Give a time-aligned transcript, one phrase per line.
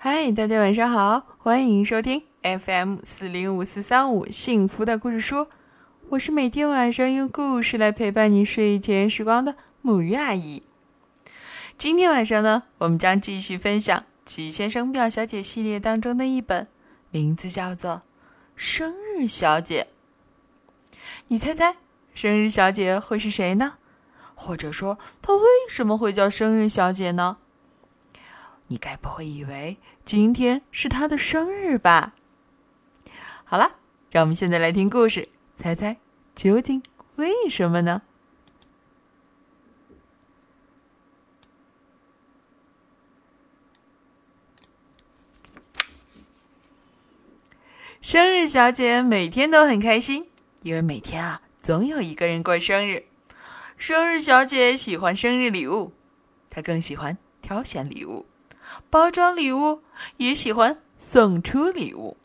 [0.00, 5.48] 嗨，大家晚上好，欢迎收听 FM 四零五四三五幸福的故事书。
[6.10, 10.62] 我是每天晚上用故事来陪伴你睡前时光的母鱼阿姨。
[11.76, 16.68] 今天晚上呢，我们将继续分享《奇先生妙小姐》系列当中的一本，
[17.10, 17.94] 名字叫做
[18.54, 19.88] 《生日小姐》。
[21.26, 21.74] 你猜猜，
[22.14, 23.74] 生日小姐会是谁呢？
[24.36, 27.38] 或者说，她为什么会叫生日小姐呢？
[28.68, 32.14] 你该不会以为今天是他的生日吧？
[33.44, 33.78] 好了，
[34.10, 35.28] 让我们现在来听故事。
[35.56, 35.96] 猜猜
[36.34, 36.82] 究竟
[37.16, 38.02] 为什么呢？
[48.00, 50.30] 生日小姐每天都很开心，
[50.62, 53.06] 因为每天啊总有一个人过生日。
[53.76, 55.92] 生日小姐喜欢生日礼物，
[56.48, 58.26] 她更喜欢挑选礼物、
[58.90, 59.82] 包装礼物，
[60.16, 62.16] 也喜欢送出礼物。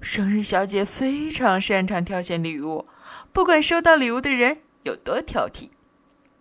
[0.00, 2.86] 生日小姐非常擅长挑选礼物，
[3.32, 5.70] 不管收到礼物的人有多挑剔，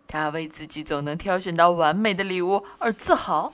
[0.08, 3.54] 她为自己总能挑选到完美的礼物而自豪。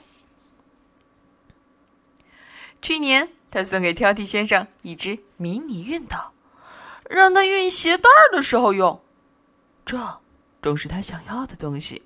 [2.80, 6.16] 去年，她送给挑剔先生一只迷你熨斗，
[7.10, 9.02] 让他熨鞋带儿的时候用。
[9.84, 10.20] 这
[10.62, 12.02] 正是他想要的东西。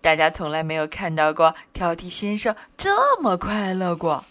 [0.00, 4.24] 大家从来没有看到过挑剔先生这么快乐过。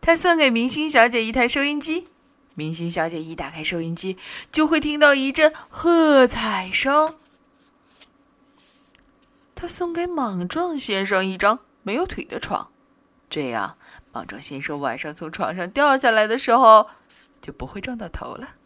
[0.00, 2.08] 他送给明星小姐一台收音机，
[2.54, 4.18] 明星小姐一打开收音机，
[4.50, 7.16] 就会听到一阵喝彩声。
[9.54, 12.72] 他送给莽撞先生一张没有腿的床，
[13.30, 13.76] 这样
[14.10, 16.90] 莽撞先生晚上从床上掉下来的时候
[17.40, 18.56] 就不会撞到头了。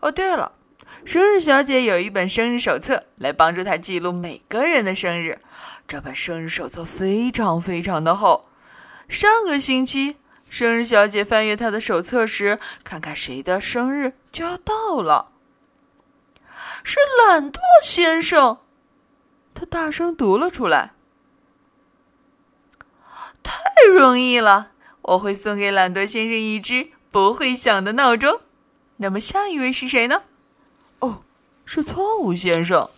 [0.00, 0.56] 哦，对了，
[1.04, 5.38] 生日小姐有一本生日手册来帮助她记录每个人的生日，
[5.86, 8.48] 这本生日手册非常非常的厚。
[9.08, 10.16] 上个星期，
[10.48, 15.32] 生日小姐翻阅她的手册时，看看谁的生日就要到了。
[16.82, 18.58] 是懒惰先生，
[19.54, 20.92] 她大声读了出来。
[23.42, 23.60] 太
[23.92, 28.40] 容易了，我会送给懒惰先生一只不会响的闹钟。
[28.96, 30.22] 那么下一位是谁呢？
[31.00, 31.22] 哦，
[31.64, 32.88] 是错误先生。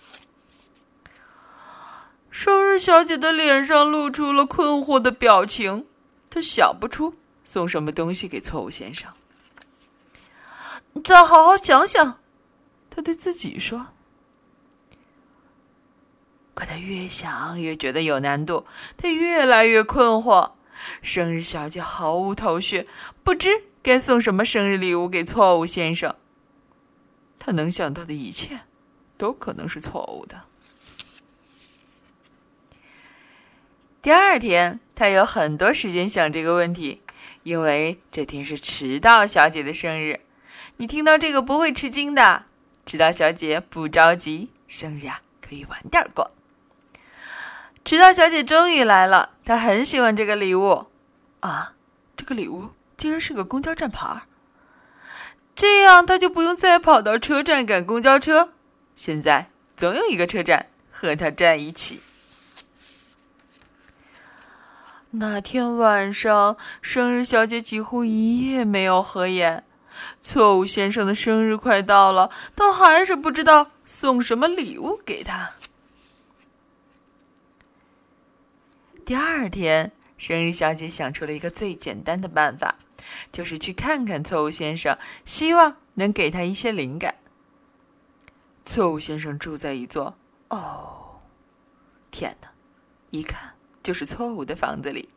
[2.30, 5.86] 生日小姐的脸上露出了困惑的表情。
[6.28, 7.14] 她想不出
[7.44, 9.10] 送什么东西给错误先生。
[11.04, 12.20] 再好好想想，
[12.90, 13.88] 他对自己说。
[16.54, 20.52] 可他越想越觉得有难度，他越来越困惑。
[21.02, 22.86] 生日小姐毫无头绪，
[23.22, 26.16] 不知该送什么生日礼物给错误先生。
[27.46, 28.62] 他能想到的一切，
[29.16, 30.42] 都可能是错误的。
[34.02, 34.80] 第二天。
[34.98, 37.02] 他有很多时间想这个问题，
[37.42, 40.20] 因为这天是迟到小姐的生日。
[40.78, 42.46] 你听到这个不会吃惊的，
[42.86, 46.32] 迟到小姐不着急，生日啊可以晚点过。
[47.84, 50.86] 迟到小姐终于来了，她很喜欢这个礼物
[51.40, 51.74] 啊！
[52.16, 54.22] 这个礼物竟然是个公交站牌，
[55.56, 58.52] 这样他就不用再跑到车站赶公交车。
[58.94, 62.00] 现在总有一个车站和他站一起。
[65.12, 69.64] 那天晚上，生日小姐几乎一夜没有合眼。
[70.20, 75.52] 错误先生的生日快到了，她还是不知道送什么礼物给他。
[79.06, 82.74] 第二天，生日小姐想出了一个最简单的办法，
[83.32, 87.16] 就是去看看错误先生，希望能给他一些灵感。
[88.64, 90.16] 错误先生住在一座……
[90.48, 91.20] 哦，
[92.10, 92.52] 天哪！
[93.10, 93.54] 一看。
[93.82, 95.08] 就是错误的房子里。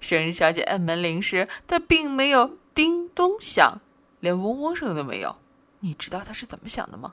[0.00, 3.82] 生日小姐按门铃时，她并没有叮咚响，
[4.20, 5.36] 连嗡嗡声都没有。
[5.80, 7.12] 你知道她是怎么想的吗？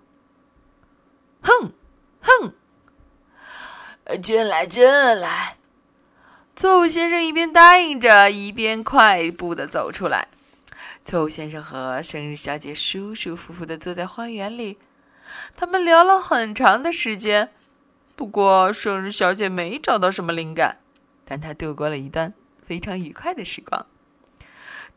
[1.42, 1.74] 哼，
[2.22, 2.54] 哼！
[4.22, 5.57] 进来，进来！
[6.60, 10.28] 错误先生一边答应着，一边快步的走出来。
[11.06, 14.78] 错误先生和生日小姐舒舒服服的坐在花园里，
[15.56, 17.54] 他们聊了很长的时间。
[18.18, 20.80] 不过，生日小姐没找到什么灵感，
[21.24, 23.86] 但她度过了一段非常愉快的时光。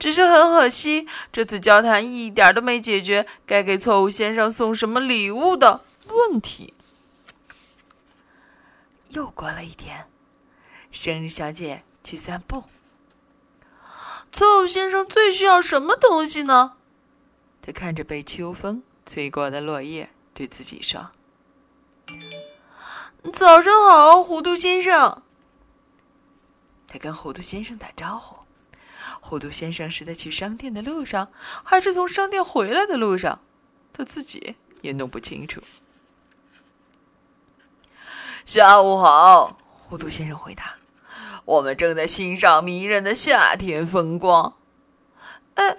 [0.01, 6.75] 只是很可惜，这次交谈一点都没解决该给错误先生送什么礼物的问题。
[9.11, 10.07] 又过了一天，
[10.93, 12.65] 生日小姐去散步。
[14.31, 16.77] 错误先生最需要什么东西呢？
[17.61, 21.11] 他看着被秋风吹过的落叶，对自己说。
[23.33, 25.23] 早上好，糊涂先生。
[26.87, 28.37] 他跟糊涂先生打招呼。
[29.21, 31.31] 糊涂先生是在去商店的路上，
[31.65, 33.41] 还是从商店回来的路上？
[33.93, 35.63] 他自己也弄不清楚。
[38.45, 39.57] 下午好，
[39.89, 40.77] 糊涂先生回答。
[41.45, 44.57] 我们正在欣赏迷人的夏天风光。
[45.55, 45.79] 哎，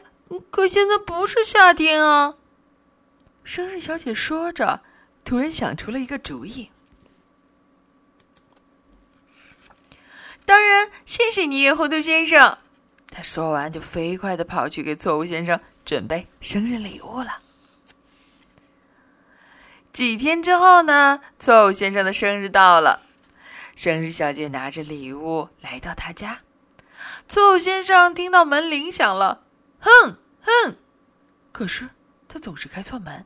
[0.50, 2.36] 可现在不是夏天啊！
[3.44, 4.82] 生日小姐说着，
[5.24, 6.70] 突然想出了一个主意。
[10.46, 12.58] 当然，谢谢你，糊涂先生。
[13.10, 17.40] 他说完，就飞快的跑去给错误先生准备生日礼物了。
[19.92, 23.04] 几天之后呢，错误先生的生日到了，
[23.76, 26.42] 生日小姐拿着礼物来到他家。
[27.28, 29.42] 错误先生听到门铃响了，
[29.80, 30.76] 哼哼，
[31.52, 31.90] 可是
[32.28, 33.26] 他总是开错门。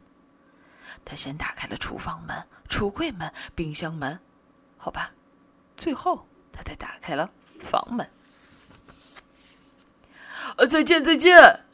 [1.04, 4.20] 他先打开了厨房门、橱柜门、冰箱门，
[4.78, 5.14] 好吧，
[5.76, 7.30] 最后他才打开了
[7.60, 8.10] 房门。
[10.58, 11.66] 呃，再见，再见，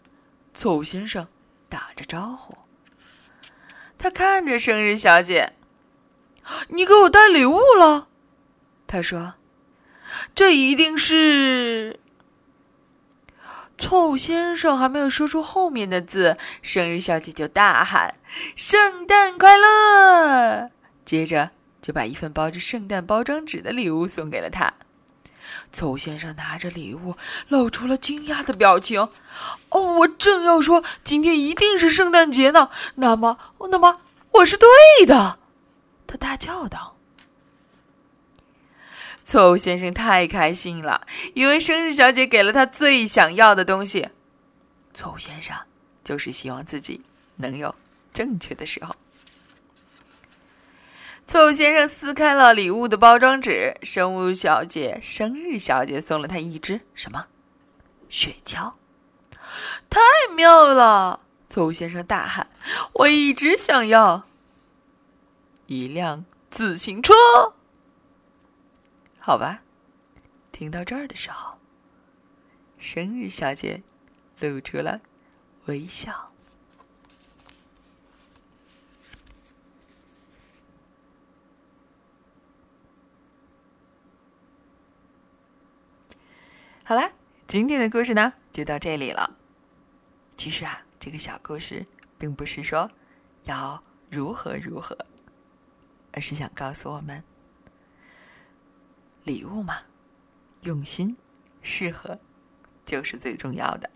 [0.53, 1.27] 错误先生
[1.69, 2.57] 打着招呼。
[3.97, 5.53] 他看着生日小姐，
[6.69, 8.09] 你给我带礼物了，
[8.93, 9.33] 他说
[10.35, 11.99] ：“这一定是……”
[13.75, 18.13] 错误先生还没有说出后面的字，生日小姐就大喊
[18.55, 20.69] ：“圣诞快乐！”
[21.03, 21.49] 接着
[21.81, 24.75] 就把一份包着圣诞包装纸的礼物送给了他。
[25.71, 27.15] 错误先生拿着礼物，
[27.47, 29.09] 露出了惊讶的表情。
[29.69, 32.69] “哦，我正要说今天一定是圣诞节呢。
[32.97, 33.39] 那么，
[33.71, 34.01] 那么
[34.33, 34.67] 我是对
[35.03, 35.39] 的。”
[36.05, 36.91] 他大叫道。
[39.23, 44.09] 错误先生太开心了，因为生日小姐给了他最想要的东西。
[44.93, 45.55] 错误先生
[46.03, 47.01] 就是希望自己
[47.37, 47.73] 能有
[48.13, 48.95] 正确的时候。
[51.25, 57.27] 错误先生撕开了礼物的包装纸，生物小姐、生日小姐送了他一只什么？
[58.09, 58.73] 雪橇，
[59.89, 60.01] 太
[60.35, 61.21] 妙了！
[61.47, 62.47] 错误先生大喊
[62.93, 64.23] ：“我一直想要
[65.67, 67.13] 一辆自行车。”
[69.25, 69.63] 好吧，
[70.51, 71.57] 听到这儿的时候，
[72.77, 73.81] 生日小姐
[74.41, 74.99] 露出了
[75.67, 76.33] 微笑。
[86.83, 87.13] 好啦，
[87.47, 89.37] 今天的故事呢就到这里了。
[90.35, 91.85] 其实啊，这个小故事
[92.17, 92.91] 并不是说
[93.45, 94.97] 要如何如何，
[96.11, 97.23] 而是想告诉我们，
[99.23, 99.83] 礼物嘛，
[100.61, 101.15] 用心、
[101.61, 102.19] 适合
[102.85, 103.89] 就是最重要的。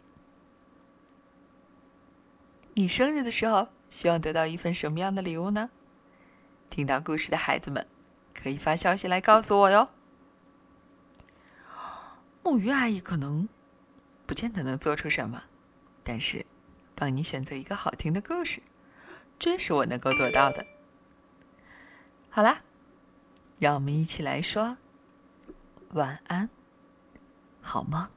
[2.74, 5.70] 你生日的时候希望得到一份什么样的礼物呢？
[6.70, 7.88] 听到故事的孩子们
[8.34, 9.90] 可以发消息来告诉我哟。
[12.44, 13.50] 木鱼阿姨可能
[14.26, 15.44] 不见得能做出什么，
[16.04, 16.46] 但是
[16.96, 18.62] 帮你选择一个好听的故事，
[19.38, 20.66] 这是我能够做到的。
[22.30, 22.62] 好啦，
[23.60, 24.78] 让我们一起来说
[25.94, 26.50] 晚安，
[27.62, 28.10] 好吗。